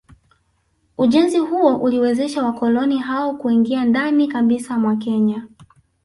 [0.97, 5.47] Ujenzi huo uliwezesha wakoloni hao kuingia ndani kabisa mwa Kenya